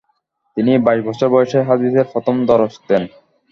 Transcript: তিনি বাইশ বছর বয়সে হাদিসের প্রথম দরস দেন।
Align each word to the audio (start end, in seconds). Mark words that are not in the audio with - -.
তিনি 0.57 0.71
বাইশ 0.85 1.01
বছর 1.07 1.27
বয়সে 1.33 1.59
হাদিসের 1.69 2.05
প্রথম 2.11 2.35
দরস 2.49 2.73
দেন। 2.87 3.03